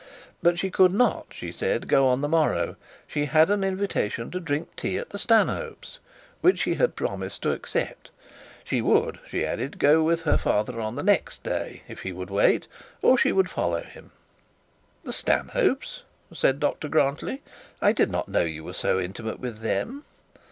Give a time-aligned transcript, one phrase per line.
[0.41, 4.39] But she could not, she said, go on the morrow; she had an invitation to
[4.39, 5.99] drink tea at the Stanhopes
[6.41, 8.09] which she had promised to accept.
[8.63, 12.31] She would, she added, go with her father on the next day, if he would
[12.31, 12.65] wait;
[13.03, 14.09] or she would follow him.
[15.03, 16.01] 'The Stanhopes!'
[16.33, 17.43] said Dr Grantly;
[17.79, 20.03] 'I did not know you were so intimate with them.'